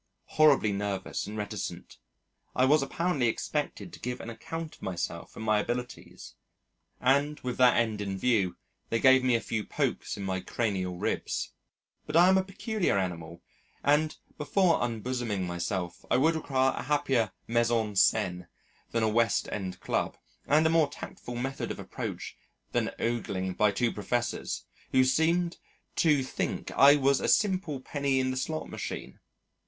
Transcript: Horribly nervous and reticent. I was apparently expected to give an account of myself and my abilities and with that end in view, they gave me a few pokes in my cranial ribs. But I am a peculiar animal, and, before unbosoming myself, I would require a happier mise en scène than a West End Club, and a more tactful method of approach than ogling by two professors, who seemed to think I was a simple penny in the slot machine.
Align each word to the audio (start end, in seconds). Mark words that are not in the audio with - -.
Horribly 0.33 0.71
nervous 0.71 1.27
and 1.27 1.37
reticent. 1.37 1.97
I 2.55 2.65
was 2.65 2.81
apparently 2.81 3.27
expected 3.27 3.93
to 3.93 3.99
give 3.99 4.19
an 4.19 4.31
account 4.31 4.73
of 4.73 4.81
myself 4.81 5.35
and 5.35 5.45
my 5.45 5.59
abilities 5.59 6.33
and 6.99 7.39
with 7.41 7.57
that 7.57 7.77
end 7.77 8.01
in 8.01 8.17
view, 8.17 8.55
they 8.89 8.99
gave 8.99 9.23
me 9.23 9.35
a 9.35 9.39
few 9.39 9.63
pokes 9.63 10.17
in 10.17 10.23
my 10.23 10.39
cranial 10.39 10.97
ribs. 10.97 11.51
But 12.07 12.15
I 12.17 12.29
am 12.29 12.39
a 12.39 12.43
peculiar 12.43 12.97
animal, 12.97 13.43
and, 13.83 14.17
before 14.39 14.81
unbosoming 14.81 15.45
myself, 15.45 16.03
I 16.09 16.17
would 16.17 16.33
require 16.33 16.71
a 16.73 16.81
happier 16.81 17.31
mise 17.47 17.69
en 17.69 17.93
scène 17.93 18.47
than 18.89 19.03
a 19.03 19.07
West 19.07 19.49
End 19.51 19.79
Club, 19.81 20.17
and 20.47 20.65
a 20.65 20.69
more 20.71 20.89
tactful 20.89 21.35
method 21.35 21.69
of 21.69 21.77
approach 21.77 22.35
than 22.71 22.89
ogling 22.97 23.53
by 23.53 23.69
two 23.71 23.91
professors, 23.93 24.65
who 24.93 25.03
seemed 25.03 25.59
to 25.97 26.23
think 26.23 26.71
I 26.71 26.95
was 26.95 27.21
a 27.21 27.27
simple 27.27 27.79
penny 27.79 28.19
in 28.19 28.31
the 28.31 28.37
slot 28.37 28.67
machine. 28.67 29.19